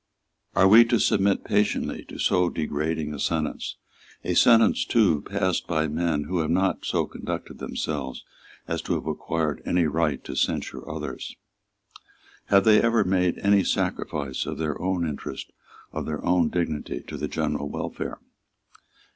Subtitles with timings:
[0.55, 3.75] Are we to submit patiently to so degrading a sentence,
[4.23, 8.25] a sentence too passed by men who have not so conducted themselves
[8.67, 11.35] as to have acquired any right to censure others?
[12.45, 15.51] Have they ever made any sacrifice of their own interest,
[15.93, 18.17] of their own dignity, to the general welfare?